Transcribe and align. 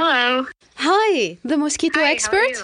Hello. 0.00 0.46
Hi, 0.76 1.36
the 1.44 1.58
mosquito 1.58 2.00
Hi, 2.00 2.04
how 2.04 2.08
are 2.08 2.12
expert. 2.16 2.56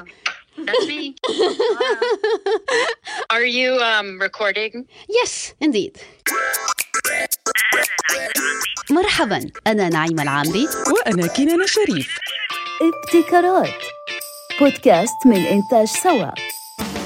you? 0.56 0.64
That's 0.64 0.86
me. 0.88 1.14
Are 3.34 3.44
you 3.44 3.76
um, 3.76 4.18
recording? 4.18 4.88
Yes, 5.06 5.52
indeed. 5.60 5.98
مرحبا 8.90 9.50
أنا 9.66 9.88
نعيمة 9.88 10.22
العامري 10.22 10.68
وأنا 10.92 11.26
كنان 11.26 11.62
الشريف 11.62 12.18
ابتكارات 12.82 13.74
بودكاست 14.60 15.26
من 15.26 15.46
إنتاج 15.46 15.86
سوا 15.86 16.30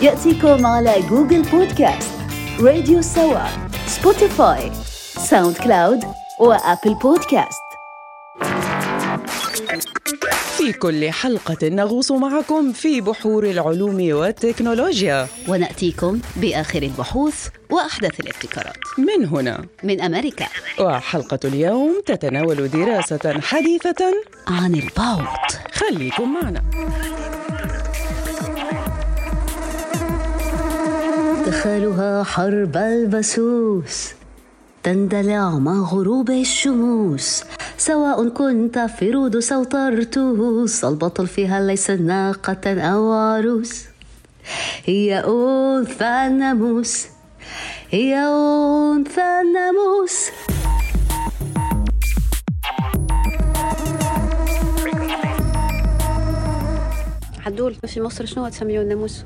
يأتيكم 0.03 0.67
على 0.67 1.03
Google 1.09 1.43
Podcast 1.43 2.11
راديو 2.61 3.03
سوا 3.03 3.47
Spotify 3.87 4.73
SoundCloud 5.31 5.57
و 5.57 6.05
Apple 6.41 6.95
Podcast 6.95 7.70
في 10.61 10.73
كل 10.73 11.11
حلقة 11.11 11.69
نغوص 11.69 12.13
معكم 12.13 12.73
في 12.73 13.01
بحور 13.01 13.45
العلوم 13.45 14.13
والتكنولوجيا. 14.13 15.27
ونأتيكم 15.49 16.21
بآخر 16.37 16.83
البحوث 16.83 17.49
وأحدث 17.71 18.21
الابتكارات. 18.21 18.77
من 18.99 19.27
هنا. 19.27 19.65
من 19.83 20.01
أمريكا. 20.01 20.47
وحلقة 20.81 21.39
اليوم 21.45 22.03
تتناول 22.07 22.69
دراسة 22.69 23.41
حديثة 23.41 24.15
عن 24.49 24.75
البعوض 24.75 25.27
خليكم 25.73 26.35
معنا. 26.35 26.63
دخلها 31.47 32.25
حرب 32.25 32.77
البسوس 32.77 34.20
تندلع 34.83 35.51
مع 35.51 35.73
غروب 35.73 36.31
الشموس. 36.31 37.45
سواء 37.79 38.29
كنت 38.29 38.79
في 38.79 39.11
رودس 39.11 39.53
أو 39.53 39.65
طرطوس 39.65 40.85
البطل 40.85 41.27
فيها 41.27 41.61
ليس 41.61 41.91
ناقة 41.91 42.81
أو 42.81 43.13
عروس. 43.13 43.85
هي 44.85 45.19
أنثى 45.19 46.05
الناموس. 46.05 47.07
هي 47.91 48.17
أنثى 48.17 49.41
الناموس. 49.41 50.31
عدول 57.47 57.75
في 57.75 58.01
مصر 58.01 58.27
شنو 58.27 58.49
تسميون 58.49 58.83
الناموس؟ 58.83 59.25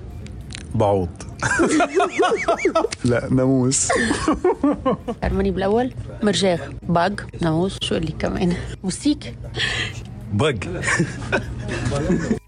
بعوض. 0.75 1.09
لا 3.05 3.29
ناموس. 3.31 3.89
أرمني 5.25 5.51
بالأول. 5.51 5.93
مرجاغ 6.23 6.59
باج 6.83 7.21
ناموس. 7.41 7.79
شو 7.83 7.95
اللي 7.95 8.13
كمان؟ 8.19 8.57
موسيك. 8.85 9.35
بق 10.33 10.55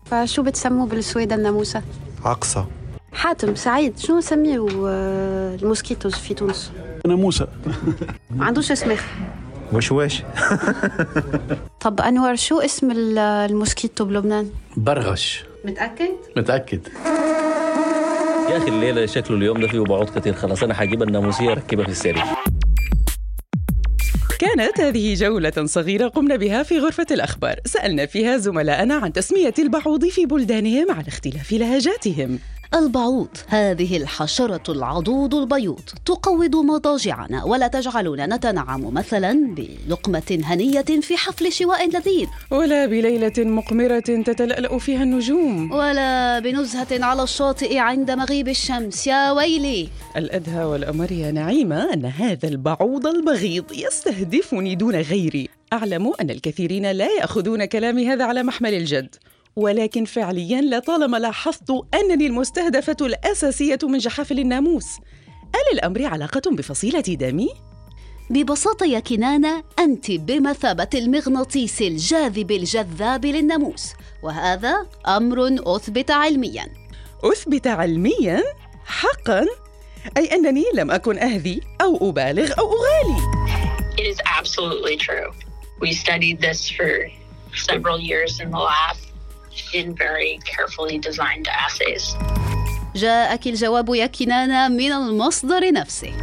فشو 0.05 0.43
بتسموا 0.43 0.87
بالسويد 0.87 1.33
الناموسة؟ 1.33 1.83
عقصة. 2.25 2.67
حاتم 3.13 3.55
سعيد. 3.55 3.99
شنو 3.99 4.19
نسميو 4.19 4.89
آه، 4.89 5.55
الموسكيتوز 5.55 6.15
في 6.15 6.35
تونس؟ 6.35 6.71
ناموسة. 7.07 7.49
ما 8.31 8.45
عندوش 8.45 8.73
اسم 8.73 8.97
وشواش 9.73 10.23
طب 11.85 12.01
أنور 12.01 12.37
شو 12.37 12.59
اسم 12.61 12.91
ال- 12.91 13.19
الموسكيتو 13.19 14.05
بلبنان؟ 14.05 14.51
برغش. 14.77 15.45
متأكد؟ 15.65 16.09
متأكد. 16.37 16.81
يا 18.51 18.57
أخي 18.57 18.69
الليلة 18.69 19.07
شكله 19.07 19.37
اليوم 19.37 19.61
ده 19.61 19.69
فيه 19.69 19.81
بعوض 19.81 20.19
كتير. 20.19 20.35
خلاص 20.35 20.63
أنا 20.63 20.75
حجيب 20.75 21.03
الناموسية 21.03 21.53
اركبها 21.53 21.85
في 21.85 21.91
السرير. 21.91 22.25
كانت 24.39 24.81
هذه 24.81 25.15
جولة 25.15 25.53
صغيرة 25.65 26.09
قمنا 26.09 26.37
بها 26.37 26.63
في 26.63 26.79
غرفة 26.79 27.07
الأخبار. 27.11 27.61
سألنا 27.65 28.07
فيها 28.07 28.37
زملائنا 28.37 28.95
عن 28.95 29.13
تسمية 29.13 29.55
البعوض 29.59 30.07
في 30.07 30.27
بلدانهم 30.27 30.91
على 30.91 31.09
اختلاف 31.09 31.53
لهجاتهم. 31.53 32.39
البعوض. 32.75 33.29
هذه 33.49 33.97
الحشرة 33.97 34.73
العضوض 34.73 35.35
البيوض. 35.35 35.81
تقوض 36.05 36.57
مضاجعنا 36.57 37.45
ولا 37.45 37.67
تجعلنا 37.69 38.37
نتنعم 38.37 38.95
مثلا 38.95 39.55
بلقمة 39.55 40.41
هنية 40.45 41.01
في 41.01 41.17
حفل 41.17 41.53
شواء 41.53 41.89
لذيذ. 41.89 42.27
ولا 42.51 42.87
بليلة 42.87 43.33
مقمرة 43.39 43.99
تتلألأ 43.99 44.79
فيها 44.79 45.03
النجوم. 45.03 45.73
ولا 45.73 46.39
بنزهة 46.39 47.05
على 47.05 47.23
الشاطئ 47.23 47.79
عند 47.79 48.11
مغيب 48.11 48.49
الشمس. 48.49 49.07
يا 49.07 49.31
ويلي. 49.33 49.89
الأدهى 50.17 50.65
والأمر 50.65 51.13
يا 51.13 51.31
نعيمة 51.31 51.93
أن 51.93 52.05
هذا 52.05 52.49
البعوض 52.49 53.07
البغيض 53.07 53.73
يستهدفني 53.73 54.75
دون 54.75 54.97
غيري. 54.97 55.49
أعلم 55.73 56.13
أن 56.21 56.31
الكثيرين 56.31 56.91
لا 56.91 57.09
يأخذون 57.21 57.65
كلامي 57.65 58.09
هذا 58.09 58.25
على 58.25 58.43
محمل 58.43 58.75
الجد. 58.75 59.15
ولكن 59.57 60.05
فعليا 60.05 60.61
لطالما 60.61 61.17
لاحظت 61.17 61.71
أنني 61.95 62.27
المستهدفة 62.27 62.97
الأساسية 63.01 63.79
من 63.83 63.99
جحافل 63.99 64.39
الناموس. 64.39 64.87
ألا 65.55 65.73
الأمر 65.73 66.05
علاقة 66.05 66.51
بفصيلة 66.51 67.01
دمي؟ 67.01 67.49
ببساطة 68.31 68.87
يا 68.87 69.01
كنانة 69.01 69.65
أنت 69.79 70.11
بمثابة 70.11 70.89
المغناطيس 70.95 71.83
الجاذب 71.83 72.51
الجذاب 72.51 73.27
للناموس 73.27 73.93
وهذا 74.23 74.87
أمر 75.09 75.57
أثبت 75.77 76.11
علمياً. 76.11 76.69
أثبت 77.25 77.67
علميا؟ 77.67 78.43
حقا؟ 78.85 79.47
أي 80.17 80.35
أنني 80.35 80.65
لم 80.75 80.91
أكن 80.91 81.19
أهذي 81.19 81.61
أو 81.81 82.11
أبالغ 82.11 82.53
أو 82.59 82.73
أغالي. 82.73 83.21
It 83.97 84.07
is 84.07 84.21
absolutely 84.41 84.97
true. 84.97 85.33
We 85.81 85.93
studied 85.93 86.41
this 86.41 86.69
for 86.69 86.93
several 87.55 87.99
years 87.99 88.41
in 88.41 88.51
the 88.51 88.59
lab. 88.59 88.97
in 89.74 89.96
very 89.96 90.40
carefully 90.46 90.98
designed 90.98 91.48
assays. 91.48 92.16
جاءك 92.96 93.48
الجواب 93.48 93.90
يا 93.96 94.06
كنانة 94.06 94.68
من 94.68 94.92
المصدر 94.92 95.72
نفسه 95.72 96.14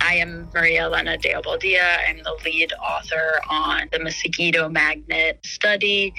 I 0.00 0.16
am 0.16 0.48
Maria 0.54 0.82
Elena 0.82 1.16
de 1.16 1.30
Obaldia. 1.30 1.98
I'm 2.06 2.22
the 2.22 2.36
lead 2.44 2.72
author 2.74 3.40
on 3.48 3.88
the 3.90 3.98
mosquito 3.98 4.68
magnet 4.68 5.38
study. 5.44 6.12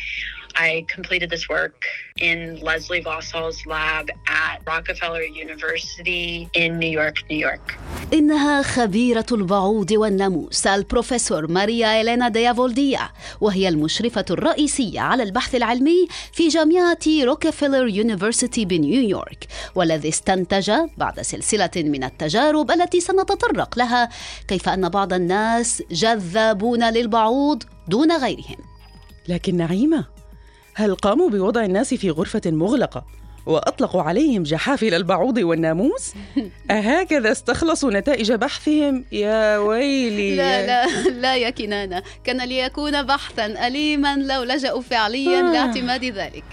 I 0.56 0.84
completed 0.94 1.30
this 1.30 1.48
work 1.48 1.84
in 2.20 2.60
Leslie 2.60 3.02
Vosshall's 3.02 3.66
lab 3.66 4.10
at 4.28 4.56
Rockefeller 4.66 5.22
University 5.22 6.48
in 6.54 6.78
New 6.78 6.92
York, 7.00 7.16
New 7.30 7.38
York. 7.38 7.78
إنها 8.12 8.62
خبيرة 8.62 9.26
البعوض 9.32 9.90
والناموس 9.90 10.66
البروفيسور 10.66 11.50
ماريا 11.50 12.00
إلينا 12.00 12.28
دي 12.28 12.49
أوبالديا 12.49 13.10
وهي 13.40 13.68
المشرفة 13.68 14.24
الرئيسية 14.30 15.00
على 15.00 15.22
البحث 15.22 15.54
العلمي 15.54 16.08
في 16.32 16.48
جامعة 16.48 16.98
روكفيلر 17.06 17.88
University 17.88 18.64
بنيويورك 18.64 19.46
والذي 19.74 20.08
استنتج 20.08 20.72
بعد 20.96 21.20
سلسلة 21.20 21.70
من 21.76 22.04
التجارب 22.04 22.70
التي 22.70 23.00
سنتطرق 23.00 23.78
لها 23.78 24.08
كيف 24.48 24.68
أن 24.68 24.88
بعض 24.88 25.12
الناس 25.12 25.82
جذابون 25.90 26.90
للبعوض 26.90 27.62
دون 27.88 28.12
غيرهم 28.12 28.56
لكن 29.28 29.56
نعيمة 29.56 30.19
هل 30.74 30.94
قاموا 30.94 31.30
بوضع 31.30 31.64
الناس 31.64 31.94
في 31.94 32.10
غرفة 32.10 32.42
مغلقة 32.46 33.04
وأطلقوا 33.46 34.02
عليهم 34.02 34.42
جحافل 34.42 34.94
البعوض 34.94 35.38
والناموس؟ 35.38 36.14
أهكذا 36.70 37.32
استخلصوا 37.32 37.90
نتائج 37.90 38.32
بحثهم؟ 38.32 39.04
يا 39.12 39.58
ويلي 39.58 40.36
لا 40.36 40.66
لا 40.66 41.08
لا 41.10 41.36
يا 41.36 41.50
كنانة 41.50 42.02
كان 42.24 42.40
ليكون 42.40 43.02
بحثا 43.02 43.66
أليما 43.66 44.16
لو 44.16 44.42
لجأوا 44.42 44.80
فعليا 44.80 45.40
آه. 45.40 45.52
لاعتماد 45.52 46.04
ذلك 46.04 46.44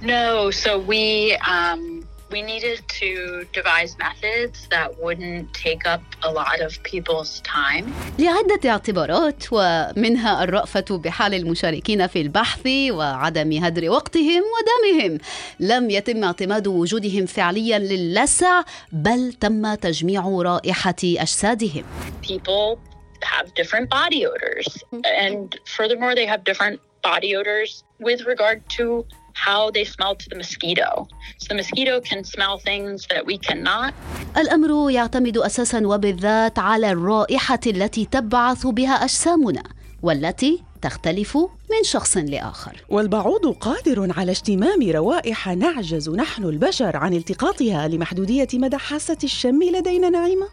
No, 0.00 0.52
so 0.52 0.78
we 0.78 1.36
um, 1.42 1.97
we 2.30 2.42
needed 2.42 2.78
to 3.00 3.44
devise 3.52 3.96
methods 3.98 4.68
that 4.74 4.88
wouldn't 5.02 5.46
take 5.54 5.86
up 5.86 6.02
a 6.22 6.30
lot 6.30 6.60
of 6.60 6.82
people's 6.82 7.40
time. 7.40 7.84
لعدة 8.18 8.70
اعتبارات 8.70 9.44
ومنها 9.52 10.44
الرأفة 10.44 10.84
بحال 10.90 11.34
المشاركين 11.34 12.06
في 12.06 12.20
البحث 12.20 12.66
وعدم 12.90 13.52
هدر 13.52 13.90
وقتهم 13.90 14.42
ودمهم 14.54 15.18
لم 15.60 15.90
يتم 15.90 16.24
اعتماد 16.24 16.66
وجودهم 16.66 17.26
فعليا 17.26 17.78
للسع 17.78 18.62
بل 18.92 19.32
تم 19.32 19.74
تجميع 19.74 20.28
رائحة 20.28 20.94
أجسادهم 21.04 21.84
People 22.22 22.78
have 23.22 23.52
different 23.54 23.90
body 23.90 24.26
odors, 24.26 24.68
and 25.04 25.58
furthermore, 25.76 26.14
they 26.14 26.26
have 26.26 26.44
different 26.44 26.80
body 27.02 27.34
odors 27.36 27.84
with 28.00 28.20
regard 28.26 28.58
to 28.76 29.04
how 29.46 29.70
they 29.76 29.84
smell 29.94 30.14
to 30.22 30.26
the 30.30 30.36
mosquito. 30.42 30.88
So 31.38 31.46
the 31.50 31.56
mosquito 31.62 31.94
can 32.00 32.20
smell 32.34 32.54
things 32.68 33.06
that 33.12 33.22
we 33.26 33.36
cannot. 33.38 33.94
الأمر 34.36 34.90
يعتمد 34.90 35.38
أساسا 35.38 35.86
وبالذات 35.86 36.58
على 36.58 36.92
الرائحة 36.92 37.60
التي 37.66 38.04
تبعث 38.04 38.66
بها 38.66 39.04
أجسامنا 39.04 39.62
والتي 40.02 40.62
تختلف 40.82 41.36
من 41.36 41.82
شخص 41.84 42.16
لآخر 42.16 42.84
والبعوض 42.88 43.46
قادر 43.46 44.12
على 44.18 44.32
اشتمام 44.32 44.90
روائح 44.90 45.48
نعجز 45.48 46.10
نحن 46.10 46.44
البشر 46.44 46.96
عن 46.96 47.14
التقاطها 47.14 47.88
لمحدودية 47.88 48.48
مدى 48.54 48.76
حاسة 48.76 49.18
الشم 49.24 49.62
لدينا 49.62 50.10
نعيمة؟ 50.10 50.46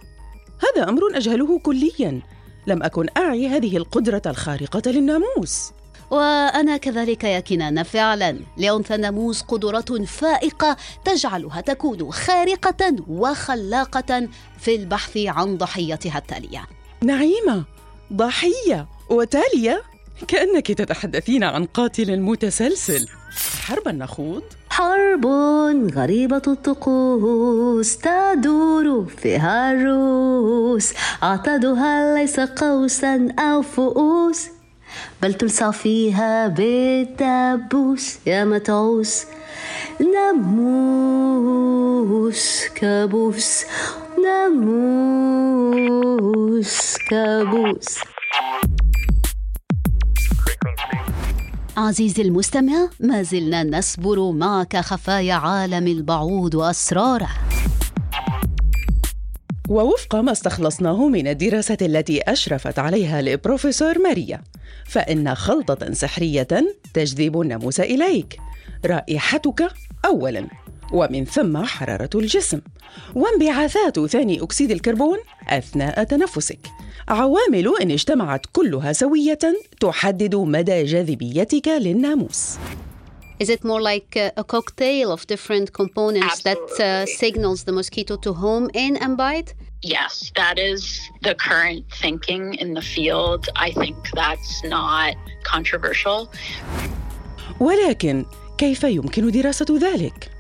هذا 0.60 0.90
أمر 0.90 1.02
أجهله 1.18 1.60
كلياً 1.60 2.22
لم 2.68 2.84
أكن 2.84 3.08
أعي 3.18 3.48
هذه 3.48 3.78
القدرة 3.78 4.22
الخارقة 4.26 4.92
للناموس 4.92 5.72
وأنا 6.12 6.78
كذلك 6.78 7.24
يا 7.24 7.40
كنان 7.40 7.84
فعلا 7.84 8.40
لأنثى 8.58 8.96
الناموس 8.96 9.42
قدرات 9.42 9.92
فائقة 10.02 10.78
تجعلها 11.06 11.62
تكون 11.62 12.12
خارقة 12.12 12.96
وخلاقة 13.08 14.28
في 14.60 14.76
البحث 14.76 15.18
عن 15.18 15.58
ضحيتها 15.58 16.18
التالية. 16.18 16.64
نعيمة 17.04 17.64
ضحية 18.14 18.88
وتالية؟ 19.10 19.84
كأنك 20.28 20.72
تتحدثين 20.72 21.44
عن 21.44 21.66
قاتل 21.66 22.20
متسلسل. 22.20 23.08
حربا 23.62 23.92
نخوض 23.92 24.44
حرب 24.70 25.26
غريبة 25.96 26.42
الطقوس 26.48 27.98
تدور 27.98 29.06
فيها 29.18 29.72
الروس. 29.72 30.94
عتادها 31.22 32.16
ليس 32.18 32.40
قوسا 32.40 33.28
أو 33.40 33.62
فؤوس. 33.62 34.55
بل 35.22 35.34
تلسع 35.34 35.72
فيها 35.72 36.48
بالدبوس 36.48 38.18
يا 38.28 38.46
متعوس 38.46 39.26
ناموس 40.14 40.96
كابوس. 42.76 43.66
ناموس 44.24 45.98
كابوس. 47.10 48.00
عزيزي 51.78 52.22
المستمع 52.22 52.90
ما 53.00 53.24
زلنا 53.24 53.64
نسبر 53.64 54.32
معك 54.32 54.78
خفايا 54.78 55.34
عالم 55.34 55.88
البعوض 55.88 56.56
وأسراره. 56.56 57.30
ووفق 59.70 60.16
ما 60.16 60.32
استخلصناه 60.32 61.08
من 61.08 61.28
الدراسة 61.28 61.78
التي 61.82 62.22
أشرفت 62.22 62.80
عليها 62.80 63.20
البروفيسور 63.20 64.00
ماريا. 64.00 64.42
فإن 64.86 65.36
خلطة 65.36 65.94
سحرية 65.94 66.48
تجذب 66.94 67.42
الناموس 67.42 67.80
إليك. 67.80 68.38
رائحتك 68.86 69.68
أولاً 70.06 70.48
ومن 70.94 71.26
ثم 71.26 71.58
حرارة 71.58 72.10
الجسم. 72.16 72.62
وانبعاثات 73.16 74.00
ثاني 74.00 74.44
أكسيد 74.44 74.72
الكربون 74.72 75.18
أثناء 75.50 76.04
تنفسك. 76.04 76.60
عوامل 77.08 77.74
إن 77.82 77.92
اجتمعت 77.92 78.46
كلها 78.54 78.94
سوية 78.94 79.40
تحدد 79.80 80.36
مدى 80.36 80.84
جاذبيتك 80.84 81.68
للناموس. 81.68 82.58
Is 83.39 83.49
it 83.49 83.65
more 83.65 83.81
like 83.81 84.17
a, 84.17 84.33
a 84.37 84.45
cocktail 84.45 85.11
of 85.11 85.27
different 85.27 85.73
components 85.73 86.43
that 86.43 86.59
uh, 86.79 87.07
signals 87.07 87.65
the 87.65 87.73
mosquito 87.73 88.17
to 88.17 88.35
home 88.35 88.71
in 88.75 88.97
and 88.99 89.17
bite? 89.17 89.55
Yes, 89.83 90.31
that 90.37 90.59
is 90.59 91.01
the 91.23 91.35
current 91.35 91.87
thinking 91.91 92.55
in 92.55 92.75
the 92.75 92.83
field. 92.83 93.49
I 93.57 93.71
think 93.71 93.97
that's 94.13 94.63
not 94.65 95.15
controversial. 95.43 96.29
ولكن 97.61 98.27
كيف 98.59 98.85
يمكن 98.85 99.31
دراسة 99.31 99.79
ذلك؟ 99.79 100.31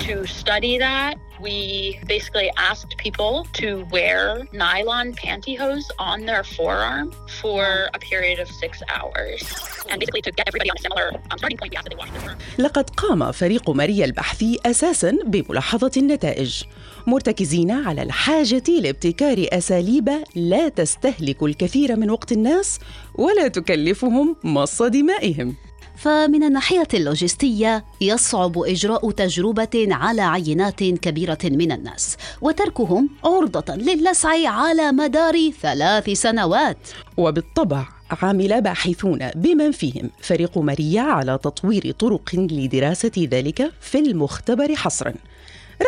To 0.00 0.26
study 0.26 0.78
that, 0.78 1.16
we 1.39 1.99
basically 2.07 2.51
asked 2.57 2.97
people 2.97 3.47
to 3.53 3.85
wear 3.91 4.47
nylon 4.53 5.13
pantyhose 5.13 5.87
on 5.99 6.25
their 6.25 6.43
forearm 6.43 7.11
for 7.41 7.89
a 7.93 7.99
period 7.99 8.39
of 8.39 8.47
six 8.47 8.81
hours. 8.89 9.41
And 9.89 9.99
basically, 9.99 10.21
to 10.21 10.31
get 10.31 10.47
everybody 10.47 10.69
on 10.69 10.77
a 10.77 10.81
similar 10.81 11.07
um, 11.31 11.37
starting 11.37 11.57
point, 11.57 11.71
we 11.71 11.77
asked 11.77 11.89
that 11.89 11.95
they 11.95 12.01
wash 12.03 12.11
their. 12.11 12.35
لقد 12.57 12.89
قام 12.89 13.31
فريق 13.31 13.69
ماريا 13.69 14.05
البحثي 14.05 14.59
أساسا 14.65 15.17
بملاحظه 15.25 15.91
النتائج 15.97 16.63
مرتكزين 17.07 17.71
على 17.71 18.03
الحاجة 18.03 18.63
لابتكار 18.67 19.47
اساليب 19.53 20.09
لا 20.35 20.69
تستهلك 20.69 21.43
الكثير 21.43 21.95
من 21.95 22.09
وقت 22.09 22.31
الناس 22.31 22.79
ولا 23.15 23.47
تكلفهم 23.47 24.35
مص 24.43 24.81
دمائهم 24.81 25.55
فمن 25.97 26.43
الناحية 26.43 26.87
اللوجستية 26.93 27.85
يصعب 28.01 28.59
إجراء 28.59 29.11
تجربة 29.11 29.87
على 29.91 30.21
عينات 30.21 30.83
كبيرة 30.83 31.37
من 31.43 31.71
الناس 31.71 32.17
وتركهم 32.41 33.09
عرضة 33.23 33.75
للسع 33.75 34.49
على 34.49 34.91
مدار 34.91 35.51
ثلاث 35.61 36.09
سنوات. 36.09 36.77
وبالطبع 37.17 37.87
عمل 38.21 38.61
باحثون 38.61 39.29
بمن 39.35 39.71
فيهم. 39.71 40.09
فريق 40.21 40.57
ماريا 40.57 41.01
على 41.01 41.39
تطوير 41.43 41.91
طرق 41.91 42.29
لدراسة 42.35 43.11
ذلك 43.17 43.71
في 43.81 43.99
المختبر 43.99 44.75
حصرا. 44.75 45.13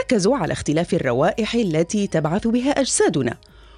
ركزوا 0.04 0.38
على 0.38 0.54
اختلاف 0.54 0.94
الروائح 0.94 1.56
التي 1.56 2.08
تبعث 2.08 2.48
بها 2.48 2.72
أجسادنا. 2.72 3.38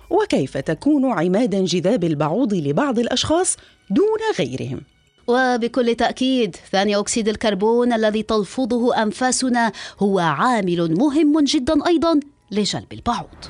وكيف 0.10 0.58
تكون 0.58 1.12
عماد 1.12 1.56
انجذاب 1.56 2.04
البعوض 2.04 2.54
لبعض 2.54 3.00
الأشخاص 3.00 3.58
دون 3.90 4.20
غيرهم؟ 4.40 4.82
وبكل 5.30 5.96
تأكيد 5.96 6.56
ثاني 6.72 6.96
أكسيد 6.96 7.28
الكربون 7.28 7.94
الذي 7.94 8.24
تلفظه 8.24 9.04
أنفاسنا 9.04 9.72
هو 10.00 10.20
عامل 10.20 10.96
مهم 10.96 11.44
جدا 11.44 11.88
أيضا 11.88 12.20
لجلب 12.52 12.94
البعوض 12.94 13.46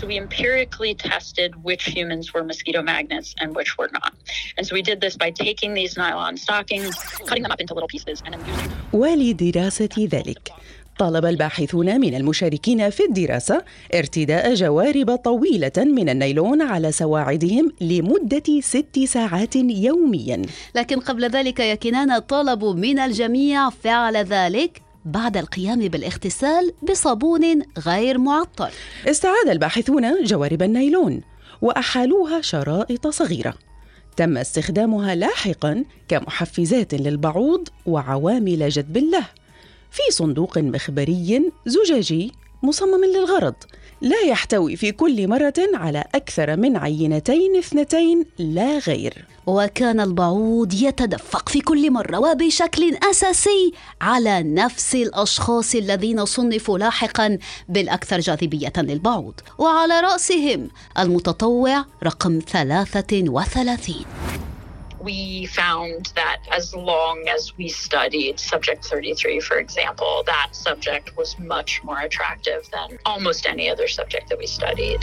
So 0.00 0.06
we 0.06 0.16
empirically 0.26 0.92
tested 0.94 1.50
which 1.68 1.84
humans 1.96 2.34
were 2.34 2.42
mosquito 2.42 2.82
magnets 2.82 3.28
and 3.40 3.48
which 3.58 3.70
were 3.78 3.90
not. 3.98 4.12
And 4.56 4.66
so 4.66 4.74
we 4.78 4.82
did 4.82 4.98
this 5.00 5.14
by 5.16 5.30
taking 5.30 5.70
these 5.80 5.92
nylon 5.96 6.36
stockings, 6.36 6.94
cutting 7.28 7.44
them 7.44 7.52
up 7.52 7.60
into 7.60 7.74
little 7.74 7.92
pieces, 7.96 8.16
and 8.24 8.34
then 8.34 8.40
using 8.46 8.70
ولدراسه 8.92 9.88
ذلك 9.98 10.52
طلب 10.98 11.24
الباحثون 11.24 12.00
من 12.00 12.14
المشاركين 12.14 12.90
في 12.90 13.04
الدراسة 13.04 13.64
ارتداء 13.94 14.54
جوارب 14.54 15.16
طويلة 15.16 15.72
من 15.76 16.08
النيلون 16.08 16.62
على 16.62 16.92
سواعدهم 16.92 17.72
لمدة 17.80 18.60
ست 18.60 18.98
ساعات 19.04 19.56
يوميا. 19.56 20.42
لكن 20.74 21.00
قبل 21.00 21.24
ذلك 21.30 21.60
يا 21.60 21.74
كنانة 21.74 22.18
طلبوا 22.18 22.74
من 22.74 22.98
الجميع 22.98 23.70
فعل 23.70 24.16
ذلك 24.16 24.82
بعد 25.04 25.36
القيام 25.36 25.88
بالاغتسال 25.88 26.72
بصابون 26.82 27.62
غير 27.86 28.18
معطر 28.18 28.70
استعاد 29.06 29.48
الباحثون 29.48 30.24
جوارب 30.24 30.62
النيلون 30.62 31.20
وأحالوها 31.62 32.40
شرائط 32.40 33.06
صغيرة. 33.06 33.54
تم 34.16 34.36
استخدامها 34.36 35.14
لاحقا 35.14 35.84
كمحفزات 36.08 36.94
للبعوض 36.94 37.68
وعوامل 37.86 38.68
جذب 38.68 38.96
له 38.96 39.24
في 39.94 40.12
صندوق 40.12 40.58
مخبري 40.58 41.52
زجاجي 41.66 42.32
مصمم 42.62 43.04
للغرض. 43.04 43.54
لا 44.00 44.20
يحتوي 44.20 44.76
في 44.76 44.92
كل 44.92 45.28
مرة 45.28 45.54
على 45.74 46.04
أكثر 46.14 46.56
من 46.56 46.76
عينتين 46.76 47.56
اثنتين 47.56 48.26
لا 48.38 48.78
غير. 48.78 49.24
وكان 49.46 50.00
البعوض 50.00 50.74
يتدفق 50.74 51.48
في 51.48 51.60
كل 51.60 51.90
مرة 51.90 52.18
وبشكل 52.18 52.96
أساسي 53.10 53.72
على 54.00 54.42
نفس 54.42 54.94
الأشخاص 54.94 55.74
الذين 55.74 56.24
صنفوا 56.24 56.78
لاحقا 56.78 57.38
بالأكثر 57.68 58.20
جاذبية 58.20 58.72
للبعوض. 58.76 59.34
وعلى 59.58 60.00
رأسهم 60.00 60.68
المتطوع 60.98 61.84
رقم 62.04 62.38
33 62.38 63.28
we 65.03 65.45
found 65.45 66.11
that 66.15 66.41
as 66.51 66.75
long 66.75 67.27
as 67.29 67.57
we 67.57 67.69
studied 67.69 68.39
subject 68.39 68.85
33, 68.85 69.39
for 69.39 69.57
example, 69.57 70.23
that 70.25 70.49
subject 70.51 71.15
was 71.15 71.37
much 71.39 71.81
more 71.83 71.99
attractive 71.99 72.67
than 72.71 72.97
almost 73.05 73.45
any 73.45 73.69
other 73.69 73.87
subject 73.87 74.29
that 74.29 74.37
we 74.37 74.47
studied. 74.47 74.99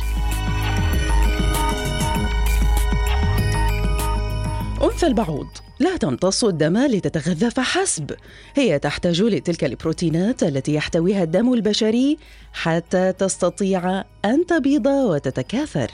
أنثى 4.83 5.07
البعوض 5.07 5.49
لا 5.81 5.97
تمتص 5.97 6.45
الدم 6.45 6.79
لتتغذى 6.87 7.51
فحسب 7.51 8.17
هي 8.55 8.79
تحتاج 8.79 9.23
لتلك 9.23 9.65
البروتينات 9.65 10.43
التي 10.43 10.75
يحتويها 10.75 11.23
الدم 11.23 11.53
البشري 11.53 12.19
حتى 12.53 13.13
تستطيع 13.13 14.05
أن 14.25 14.47
تبيض 14.47 14.87
وتتكاثر 14.87 15.91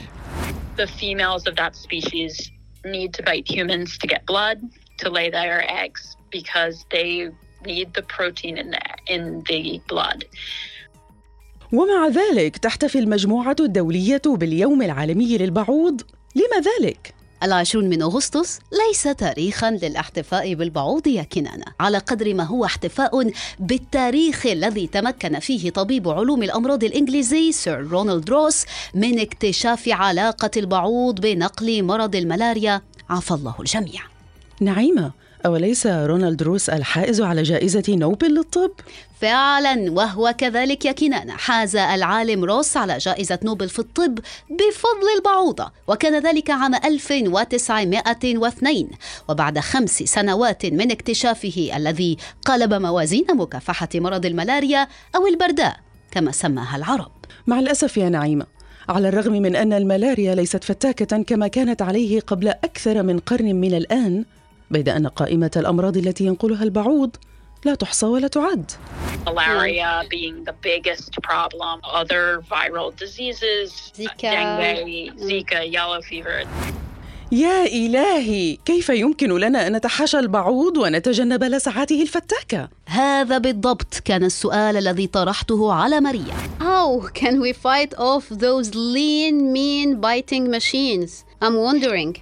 The 0.77 0.87
females 0.87 1.47
of 1.47 1.55
that 1.55 1.75
species 1.75 2.51
need 2.90 3.14
to 3.14 3.22
bite 3.22 3.48
humans 3.56 3.98
to 3.98 4.06
get 4.06 4.26
blood 4.26 4.58
to 4.98 5.10
lay 5.10 5.30
their 5.30 5.64
eggs 5.82 6.16
because 6.30 6.76
they 6.90 7.30
need 7.64 7.88
the 7.94 8.02
protein 8.02 8.54
in 8.58 8.70
the, 8.70 8.82
in 9.06 9.22
the 9.48 9.80
blood. 9.88 10.24
ومع 11.72 12.08
ذلك 12.08 12.56
تحتفي 12.56 12.98
المجموعة 12.98 13.56
الدولية 13.60 14.22
باليوم 14.26 14.82
العالمي 14.82 15.38
للبعوض 15.38 16.02
لما 16.34 16.60
ذلك؟ 16.60 17.14
العشرون 17.42 17.88
من 17.88 18.02
أغسطس 18.02 18.60
ليس 18.86 19.02
تاريخا 19.02 19.70
للأحتفاء 19.70 20.54
بالبعوض 20.54 21.06
يا 21.06 21.22
كنانة 21.22 21.64
على 21.80 21.98
قدر 21.98 22.34
ما 22.34 22.44
هو 22.44 22.64
احتفاء 22.64 23.30
بالتاريخ 23.58 24.46
الذي 24.46 24.86
تمكن 24.86 25.38
فيه 25.38 25.70
طبيب 25.70 26.08
علوم 26.08 26.42
الأمراض 26.42 26.84
الإنجليزي 26.84 27.52
سير 27.52 27.88
رونالد 27.88 28.30
روس 28.30 28.64
من 28.94 29.20
اكتشاف 29.20 29.88
علاقة 29.88 30.50
البعوض 30.56 31.20
بنقل 31.20 31.82
مرض 31.82 32.16
الملاريا. 32.16 32.82
عفى 33.10 33.30
الله 33.30 33.54
الجميع. 33.60 34.02
نعيمة 34.60 35.12
أوليس 35.46 35.86
رونالد 35.86 36.42
روس 36.42 36.70
الحائز 36.70 37.20
على 37.20 37.42
جائزة 37.42 37.82
نوبل 37.88 38.34
للطب؟ 38.34 38.70
فعلا 39.20 39.92
وهو 39.92 40.34
كذلك 40.38 40.84
يا 40.84 40.92
كنانة 40.92 41.32
حاز 41.32 41.76
العالم 41.76 42.44
روس 42.44 42.76
على 42.76 42.98
جائزة 42.98 43.38
نوبل 43.44 43.68
في 43.68 43.78
الطب 43.78 44.18
بفضل 44.50 45.08
البعوضة 45.16 45.72
وكان 45.88 46.22
ذلك 46.22 46.50
عام 46.50 46.74
1902 46.74 48.88
وبعد 49.28 49.58
خمس 49.58 50.02
سنوات 50.02 50.66
من 50.66 50.90
اكتشافه 50.90 51.70
الذي 51.76 52.16
قلب 52.44 52.74
موازين 52.74 53.26
مكافحة 53.34 53.88
مرض 53.94 54.26
الملاريا 54.26 54.88
أو 55.16 55.26
البرداء 55.26 55.76
كما 56.10 56.32
سماها 56.32 56.76
العرب. 56.76 57.12
مع 57.46 57.58
الأسف 57.58 57.96
يا 57.96 58.08
نعيمة 58.08 58.46
على 58.88 59.08
الرغم 59.08 59.32
من 59.32 59.56
أن 59.56 59.72
الملاريا 59.72 60.34
ليست 60.34 60.64
فتاكة 60.64 61.22
كما 61.22 61.48
كانت 61.48 61.82
عليه 61.82 62.20
قبل 62.20 62.48
أكثر 62.48 63.02
من 63.02 63.18
قرن 63.18 63.54
من 63.54 63.74
الآن 63.74 64.24
بيد 64.70 64.88
أن 64.88 65.06
قائمة 65.06 65.50
الأمراض 65.56 65.96
التي 65.96 66.24
ينقلها 66.24 66.62
البعوض 66.64 67.16
لا 67.64 67.74
تحصى 67.74 68.06
ولا 68.06 68.28
تعد 68.28 68.70
Malaria 69.26 70.04
being 70.08 70.44
the 70.44 70.54
biggest 70.68 71.12
problem, 71.22 71.80
other 72.00 72.40
viral 72.50 72.90
diseases, 72.96 73.92
Zika. 73.96 74.30
dengue, 74.30 75.12
Zika, 75.18 75.60
yellow 75.72 76.00
fever. 76.00 76.46
يا 77.32 77.64
إلهي 77.66 78.58
كيف 78.64 78.88
يمكن 78.88 79.38
لنا 79.38 79.66
أن 79.66 79.76
نتحاشى 79.76 80.18
البعوض 80.18 80.76
ونتجنب 80.76 81.44
لسعاته 81.44 82.02
الفتاكة؟ 82.02 82.68
هذا 82.86 83.38
بالضبط 83.38 83.94
كان 84.04 84.24
السؤال 84.24 84.76
الذي 84.76 85.06
طرحته 85.06 85.72
على 85.72 86.00
ماريا 86.00 86.34
How 86.60 87.08
can 87.08 87.40
we 87.40 87.52
fight 87.52 87.94
off 87.98 88.28
those 88.28 88.74
lean, 88.74 89.52
mean 89.52 90.00
biting 90.00 90.50
machines? 90.50 91.24
I'm 91.42 91.56
wondering. 91.56 92.16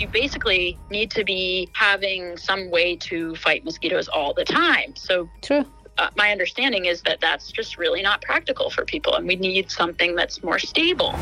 You 0.00 0.08
basically 0.24 0.64
need 0.96 1.08
to 1.18 1.22
be 1.34 1.44
having 1.88 2.22
some 2.48 2.62
way 2.76 2.88
to 3.08 3.16
fight 3.44 3.60
mosquitoes 3.68 4.06
all 4.16 4.32
the 4.40 4.46
time. 4.62 4.90
So 5.08 5.14
True. 5.48 5.64
uh, 5.98 6.08
my 6.22 6.28
understanding 6.36 6.82
is 6.92 6.98
that 7.08 7.18
that's 7.26 7.46
just 7.58 7.70
really 7.82 8.02
not 8.08 8.18
practical 8.30 8.66
for 8.74 8.82
people, 8.94 9.12
and 9.16 9.24
we 9.30 9.36
need 9.36 9.66
something 9.80 10.10
that's 10.20 10.36
more 10.48 10.58
stable. 10.58 11.12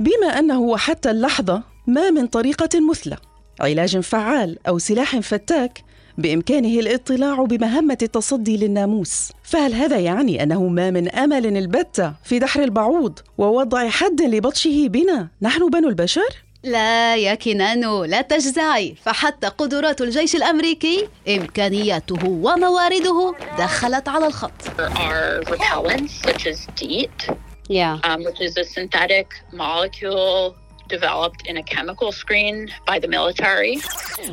بما 0.00 0.38
أنه 0.38 0.76
حتى 0.76 1.10
اللحظة 1.10 1.62
ما 1.86 2.10
من 2.10 2.26
طريقة 2.26 2.80
مثلى 2.90 3.16
علاج 3.60 3.98
فعال 3.98 4.58
أو 4.68 4.78
سلاح 4.78 5.18
فتاك 5.18 5.84
بإمكانه 6.18 6.80
الاطلاع 6.80 7.44
بمهمة 7.44 7.98
التصدي 8.02 8.56
للناموس 8.56 9.32
فهل 9.42 9.74
هذا 9.74 9.98
يعني 9.98 10.42
أنه 10.42 10.68
ما 10.68 10.90
من 10.90 11.08
أمل 11.08 11.56
البتة 11.56 12.12
في 12.24 12.38
دحر 12.38 12.62
البعوض 12.62 13.18
ووضع 13.38 13.88
حد 13.88 14.22
لبطشه 14.22 14.86
بنا 14.88 15.28
نحن 15.42 15.70
بنو 15.70 15.88
البشر؟ 15.88 16.47
لا 16.64 17.16
يا 17.16 17.34
كنانو 17.34 18.04
لا 18.04 18.20
تجزعي 18.20 18.94
فحتى 19.04 19.46
قدرات 19.48 20.00
الجيش 20.00 20.36
الأمريكي 20.36 21.08
إمكانياته 21.28 22.28
وموارده 22.28 23.34
دخلت 23.58 24.08
على 24.08 24.26
الخط 24.26 24.52
There 24.76 24.90
are 24.98 25.42
repellents, 25.54 26.12
such 26.28 26.46
as 26.46 26.66
DEET, 26.80 27.30
Yeah. 27.68 27.98
um, 28.08 28.20
which 28.26 28.40
is 28.40 28.56
a 28.56 28.64
synthetic 28.64 29.28
molecule 29.52 30.56
developed 30.96 31.40
in 31.50 31.54
a 31.58 31.62
chemical 31.74 32.10
screen 32.22 32.56
by 32.90 32.98
the 32.98 33.08
military, 33.16 33.74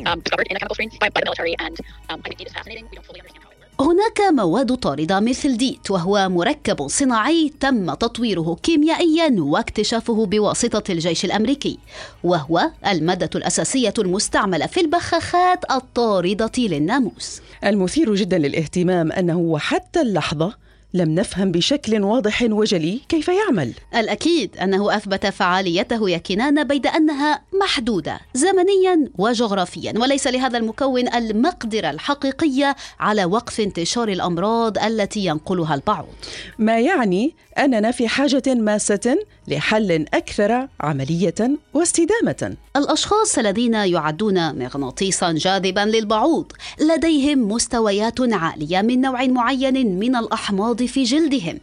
um, 0.08 0.18
discovered 0.22 0.48
in 0.50 0.56
a 0.56 0.60
chemical 0.60 0.76
screen 0.78 0.90
by, 1.04 1.10
by 1.16 1.20
the 1.22 1.26
military, 1.30 1.54
and 1.66 1.76
um, 2.10 2.18
I 2.24 2.28
think 2.30 2.38
DEET 2.40 2.48
is 2.48 2.54
fascinating. 2.54 2.86
We 2.90 2.96
don't 2.98 3.06
fully 3.10 3.20
understand. 3.22 3.45
هناك 3.80 4.22
مواد 4.32 4.76
طاردة 4.76 5.20
مثل 5.20 5.58
ديت 5.58 5.92
وهو 5.92 6.30
مركب 6.30 6.88
صناعي 6.88 7.54
تم 7.60 7.94
تطويره 7.94 8.58
كيميائيا 8.64 9.36
واكتشافه 9.40 10.26
بواسطة 10.26 10.92
الجيش 10.92 11.26
الأمريكي 11.26 11.80
وهو 12.24 12.72
المادة 12.88 13.30
الأساسية 13.36 13.94
المستعملة 13.98 14.66
في 14.66 14.82
البخاخات 14.82 15.72
الطاردة 15.72 16.52
للناموس. 16.58 17.42
المثير 17.64 18.16
جدا 18.16 18.38
للاهتمام 18.38 19.12
أنه 19.12 19.38
وحتى 19.38 20.02
اللحظة 20.02 20.65
لم 20.96 21.16
نفهم 21.16 21.52
بشكل 21.52 22.04
واضح 22.04 22.42
وجلي 22.50 23.00
كيف 23.10 23.28
يعمل. 23.28 23.74
الأكيد 23.96 24.58
أنه 24.58 24.96
أثبت 24.96 25.26
فعاليته 25.26 26.10
يا 26.10 26.18
كنانة 26.18 26.64
بيد 26.64 26.88
أنها 26.88 27.42
محدودة 27.62 28.20
زمنيا 28.34 29.10
وجغرافيا 29.18 29.94
وليس 29.98 30.28
لهذا 30.28 30.58
المكون 30.58 31.14
المقدرة 31.14 31.90
الحقيقية 31.90 32.76
على 33.00 33.26
وقف 33.26 33.60
انتشار 33.60 34.10
الأمراض 34.10 34.78
التي 34.78 35.26
ينقلها 35.26 35.76
البعوض 35.76 36.16
ما 36.60 36.80
يعني 36.80 37.36
أننا 37.58 37.92
في 37.92 38.08
حاجة 38.08 38.44
ماسة 38.48 39.18
لحل 39.48 40.06
أكثر 40.14 40.68
عملية 40.82 41.36
واستدامة 41.74 42.56
الأشخاص 42.76 43.38
الذين 43.38 43.74
يعدون 43.74 44.60
مغناطيسا 44.60 45.32
جاذبا 45.32 45.80
للبعوض 45.80 46.52
لديهم 46.80 47.52
مستويات 47.52 48.34
عالية 48.34 48.82
من 48.82 49.02
نوع 49.02 49.26
معين 49.26 50.00
من 50.00 50.16
الأحماض 50.16 50.84
في 50.84 51.04
جلدهم 51.04 51.60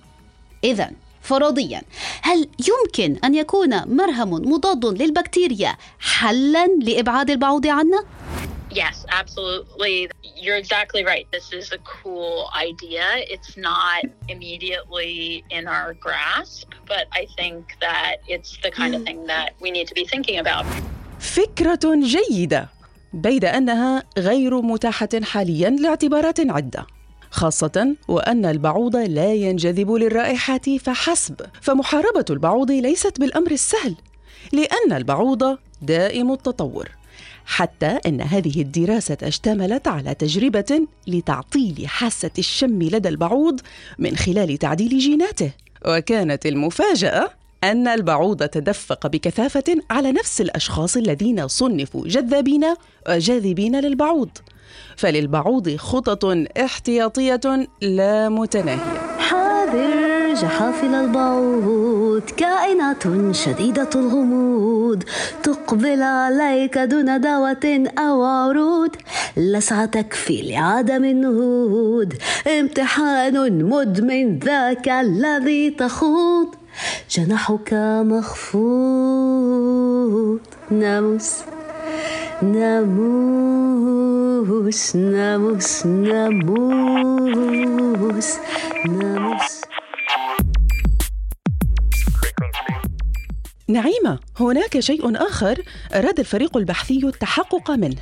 إذا 0.64 0.90
فرضيا 1.22 1.82
هل 2.22 2.48
يمكن 2.68 3.16
أن 3.24 3.34
يكون 3.34 3.94
مرهم 3.94 4.52
مضاد 4.52 5.02
للبكتيريا 5.02 5.76
حلا 6.00 6.66
لإبعاد 6.66 7.30
البعوض 7.30 7.66
عنا؟ 7.66 8.04
Yes, 8.74 9.04
absolutely. 9.20 10.08
You're 10.44 10.56
exactly 10.56 11.04
right. 11.04 11.26
This 11.36 11.52
is 11.52 11.72
a 11.72 11.80
cool 11.94 12.48
idea. 12.68 13.04
It's 13.34 13.56
not 13.56 14.02
immediately 14.34 15.44
in 15.50 15.64
our 15.68 15.92
grasp, 16.06 16.68
but 16.92 17.04
I 17.12 17.26
think 17.38 17.76
that 17.80 18.16
it's 18.34 18.52
the 18.64 18.70
kind 18.70 18.94
of 18.94 19.02
thing 19.08 19.26
that 19.26 19.48
we 19.60 19.70
need 19.70 19.86
to 19.88 19.94
be 19.94 20.04
thinking 20.06 20.38
about. 20.38 20.64
فكرة 21.20 22.00
جيدة 22.02 22.68
بيد 23.12 23.44
أنها 23.44 24.02
غير 24.18 24.60
متاحة 24.60 25.08
حاليا 25.22 25.70
لاعتبارات 25.70 26.40
عدة 26.40 26.86
خاصة 27.30 27.96
وأن 28.08 28.44
البعوض 28.44 28.96
لا 28.96 29.34
ينجذب 29.34 29.92
للرائحة 29.92 30.78
فحسب 30.80 31.40
فمحاربة 31.60 32.24
البعوض 32.30 32.70
ليست 32.70 33.20
بالأمر 33.20 33.50
السهل 33.50 33.96
لأن 34.52 34.92
البعوض 34.92 35.58
دائم 35.82 36.32
التطور 36.32 36.88
حتى 37.46 37.98
أن 38.06 38.20
هذه 38.20 38.60
الدراسة 38.62 39.16
اشتملت 39.22 39.88
على 39.88 40.14
تجربة 40.14 40.86
لتعطيل 41.06 41.88
حاسة 41.88 42.30
الشم 42.38 42.82
لدى 42.82 43.08
البعوض 43.08 43.60
من 43.98 44.16
خلال 44.16 44.58
تعديل 44.58 44.98
جيناته. 44.98 45.50
وكانت 45.86 46.46
المفاجأة 46.46 47.30
أن 47.64 47.88
البعوض 47.88 48.42
تدفق 48.42 49.06
بكثافة 49.06 49.64
على 49.90 50.12
نفس 50.12 50.40
الأشخاص 50.40 50.96
الذين 50.96 51.48
صنفوا 51.48 52.08
جذابين 52.08 52.64
وجاذبين 53.08 53.80
للبعوض. 53.80 54.30
فللبعوض 54.96 55.76
خطط 55.76 56.24
احتياطية 56.58 57.68
لا 57.82 58.28
متناهية. 58.28 59.11
جحافل 60.42 60.94
البعوض. 60.94 62.22
كائنات 62.36 63.02
شديدة 63.32 63.88
الغموض. 63.94 65.02
تقبل 65.42 66.02
عليك 66.02 66.78
دون 66.78 67.20
دعوة 67.20 67.84
أو 67.98 68.22
عروض. 68.22 68.90
لسعة 69.36 69.84
تكفي 69.84 70.42
لعدم 70.42 71.04
النهوض. 71.04 72.12
امتحان 72.58 73.64
مدمن 73.64 74.38
ذاك 74.38 74.88
الذي 74.88 75.70
تخوض. 75.70 76.48
جناحك 77.10 77.74
مخفوض. 78.12 78.62
ناموس 80.70 81.34
ناموس 82.42 83.36
ناموس 84.96 85.86
ناموس 85.86 86.88
ناموس. 88.86 89.61
نعيمة 93.68 94.18
هناك 94.40 94.80
شيء 94.80 95.26
آخر 95.28 95.62
أراد 95.94 96.18
الفريق 96.18 96.56
البحثي 96.56 97.00
التحقق 97.04 97.70
منه. 97.70 97.96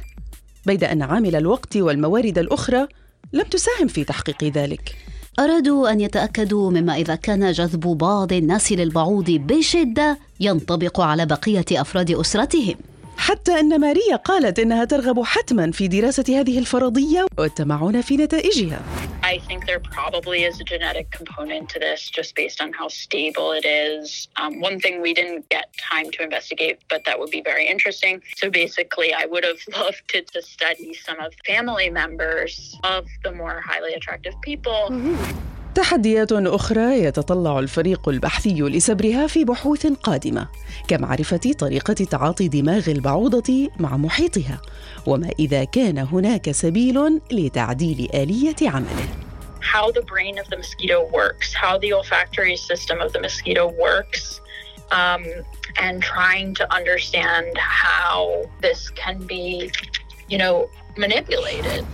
بيد 0.66 0.84
أن 0.84 1.02
عامل 1.02 1.36
الوقت 1.36 1.76
والموارد 1.76 2.38
الأخرى 2.38 2.86
لم 3.32 3.42
تساهم 3.42 3.86
في 3.88 4.04
تحقيق 4.04 4.44
ذلك. 4.44 4.96
أرادوا 5.38 5.90
أن 5.92 6.00
يتأكدوا 6.00 6.70
مما 6.70 6.94
إذا 6.94 7.14
كان 7.14 7.52
جذب 7.52 7.80
بعض 7.80 8.32
الناس 8.32 8.72
للبعوض 8.72 9.30
بشدة 9.30 10.18
ينطبق 10.40 11.00
على 11.00 11.26
بقية 11.26 11.64
أفراد 11.72 12.10
أسرتهم. 12.10 12.74
حتى 13.16 13.60
أن 13.60 13.80
ماريا 13.80 14.16
قالت 14.16 14.58
إنها 14.58 14.84
ترغب 14.84 15.22
حتما 15.22 15.70
في 15.70 15.88
دراسة 15.88 16.24
هذه 16.28 16.58
الفرضية 16.58 17.26
والتمعن 17.38 18.00
في 18.00 18.16
نتائجها. 18.16 18.80
I 19.29 19.39
think 19.39 19.65
there 19.65 19.79
probably 19.79 20.43
is 20.43 20.59
a 20.59 20.63
genetic 20.63 21.11
component 21.11 21.69
to 21.69 21.79
this 21.79 22.09
just 22.09 22.35
based 22.35 22.61
on 22.61 22.73
how 22.73 22.87
stable 22.87 23.51
it 23.51 23.65
is. 23.65 24.27
Um, 24.35 24.59
one 24.59 24.79
thing 24.79 25.01
we 25.01 25.13
didn't 25.13 25.49
get 25.49 25.65
time 25.77 26.11
to 26.11 26.23
investigate, 26.23 26.79
but 26.89 27.05
that 27.05 27.19
would 27.19 27.31
be 27.31 27.41
very 27.41 27.67
interesting. 27.67 28.21
So 28.37 28.49
basically, 28.49 29.13
I 29.13 29.25
would 29.25 29.43
have 29.43 29.61
loved 29.77 30.03
to, 30.09 30.21
to 30.21 30.41
study 30.41 30.93
some 30.93 31.19
of 31.19 31.33
family 31.45 31.89
members 31.89 32.77
of 32.83 33.07
the 33.23 33.31
more 33.31 33.61
highly 33.61 33.93
attractive 33.93 34.35
people. 34.41 34.91
تحديات 35.75 36.31
أخرى 36.31 37.03
يتطلع 37.03 37.59
الفريق 37.59 38.09
البحثي 38.09 38.61
لسبرها 38.61 39.27
في 39.27 39.45
بحوث 39.45 39.87
قادمة 39.87 40.47
كمعرفة 40.87 41.53
طريقة 41.59 41.93
تعاطي 41.93 42.47
دماغ 42.47 42.89
البعوضة 42.89 43.69
مع 43.79 43.97
محيطها 43.97 44.61
وما 45.05 45.29
إذا 45.39 45.63
كان 45.63 45.97
هناك 45.97 46.51
سبيل 46.51 47.21
لتعديل 47.31 48.09
آلية 48.13 48.55
عمله 48.61 49.18
how 49.60 49.90
the 49.90 50.02
brain 50.02 50.38
of 50.38 50.48
the 50.48 50.56
mosquito 50.56 51.08
works, 51.08 51.52
how 51.52 51.78
the 51.78 51.92
olfactory 51.92 52.56
system 52.56 53.00
of 53.00 53.12
the 53.12 53.20
mosquito 53.20 53.70
works, 53.72 54.40
um, 54.90 55.24
and 55.78 56.02
trying 56.02 56.54
to 56.54 56.74
understand 56.74 57.56
how 57.56 58.44
this 58.60 58.90
can 58.90 59.18
be, 59.26 59.70
you 60.28 60.38
know, 60.38 60.68
manipulated. 60.96 61.86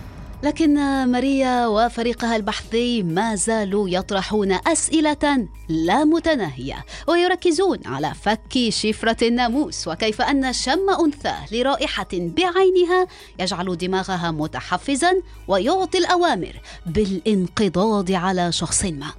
لكن 0.43 0.73
ماريا 1.07 1.67
وفريقها 1.67 2.35
البحثي 2.35 3.03
ما 3.03 3.35
زالوا 3.35 3.89
يطرحون 3.89 4.51
أسئلة 4.51 5.47
لا 5.69 6.03
متناهية 6.03 6.85
ويركزون 7.07 7.79
على 7.85 8.13
فك 8.13 8.69
شفرة 8.69 9.27
الناموس 9.27 9.87
وكيف 9.87 10.21
أن 10.21 10.53
شم 10.53 10.89
انثاه 11.05 11.45
لرائحة 11.51 12.07
بعينها 12.13 13.07
يجعل 13.39 13.77
دماغها 13.77 14.31
متحفزا 14.31 15.21
ويعطي 15.47 15.97
الأوامر 15.97 16.53
بالانقضاض 16.85 18.11
على 18.11 18.51
شخص 18.51 18.85
ما. 18.85 19.11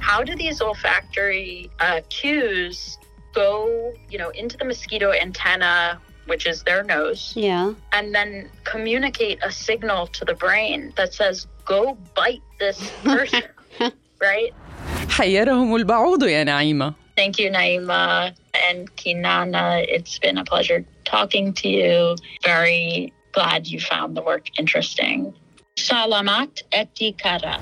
How 0.00 0.24
do 0.24 0.34
these 0.34 0.60
olfactory 0.60 1.70
uh, 1.80 2.00
cues 2.08 2.98
go, 3.34 3.92
you 4.10 4.18
know, 4.18 4.30
into 4.30 4.56
the 4.56 4.64
mosquito 4.64 5.12
antenna 5.12 6.00
which 6.29 6.45
is 6.47 6.63
their 6.63 6.83
nose, 6.83 7.33
Yeah. 7.35 7.73
and 7.93 8.13
then 8.15 8.49
communicate 8.63 9.37
a 9.43 9.51
signal 9.51 10.07
to 10.07 10.25
the 10.25 10.33
brain 10.33 10.91
that 10.97 11.13
says, 11.13 11.45
go 11.65 11.97
bite 12.15 12.41
this 12.59 12.79
person, 13.03 13.43
right? 14.21 14.53
حيرهم 15.09 15.75
البعوض 15.75 16.23
يا 16.23 16.43
نعيمة 16.43 16.93
Thank 17.17 17.39
you, 17.39 17.49
Naima 17.49 18.35
and 18.69 18.93
Kinana. 18.97 19.85
It's 19.87 20.19
been 20.19 20.37
a 20.37 20.43
pleasure 20.43 20.83
talking 21.05 21.53
to 21.53 21.69
you. 21.69 22.17
Very 22.43 23.13
glad 23.31 23.67
you 23.67 23.79
found 23.79 24.17
the 24.17 24.21
work 24.21 24.45
interesting. 24.59 25.33
Salamat 25.77 26.63
etikara. 26.73 27.61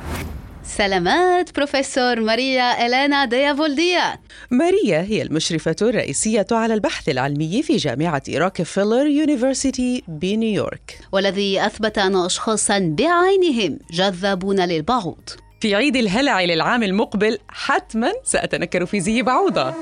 سلامات 0.76 1.54
بروفيسور 1.56 2.20
ماريا 2.20 2.86
إلينا 2.86 3.24
ديافولديا. 3.24 4.18
ماريا 4.50 5.00
هي 5.00 5.22
المشرفة 5.22 5.76
الرئيسية 5.82 6.46
على 6.50 6.74
البحث 6.74 7.08
العلمي 7.08 7.62
في 7.62 7.76
جامعة 7.76 8.22
روكفيلر 8.34 9.06
university 9.06 10.02
بنيويورك. 10.08 10.98
والذي 11.12 11.66
أثبت 11.66 11.98
أن 11.98 12.16
أشخاصا 12.16 12.78
بعينهم 12.98 13.78
جذابون 13.90 14.60
للبعوض. 14.60 15.30
في 15.60 15.74
عيد 15.74 15.96
الهلع 15.96 16.44
للعام 16.44 16.82
المقبل 16.82 17.38
حتما 17.48 18.12
سأتنكر 18.24 18.86
في 18.86 19.00
زي 19.00 19.22
بعوضة. 19.22 19.74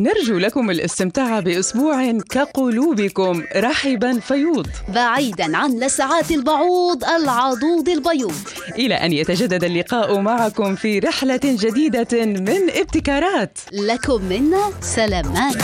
نرجو 0.00 0.38
لكم 0.38 0.70
الاستمتاع 0.70 1.40
بأسبوع 1.40 2.12
كقلوبكم. 2.30 3.42
رحبا 3.56 4.20
فيوض. 4.20 4.66
بعيدا 4.88 5.56
عن 5.56 5.80
لسعات 5.80 6.30
البعوض 6.30 7.04
العضوض 7.04 7.88
البيوض. 7.88 8.34
إلى 8.78 8.94
أن 8.94 9.12
يتجدد 9.12 9.64
اللقاء 9.64 10.20
معكم 10.20 10.74
في 10.74 10.98
رحلة 10.98 11.40
جديدة 11.44 12.24
من 12.26 12.70
ابتكارات. 12.70 13.58
لكم 13.72 14.24
منا 14.24 14.70
سلامات. 14.80 15.56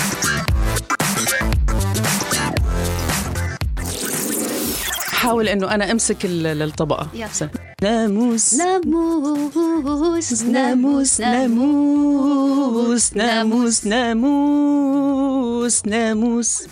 حاول 5.09 5.49
أنه 5.49 5.75
أنا 5.75 5.93
أمسك 5.93 6.25
ال- 6.25 6.62
الطبقة. 6.62 7.09
يلا. 7.83 8.06
ناموس 8.06 8.54
ناموس 8.54 10.42
ناموس 10.42 11.21
ناموس 11.21 13.16
ناموس 13.16 13.87
ناموس 13.87 15.87
ناموس 15.87 16.66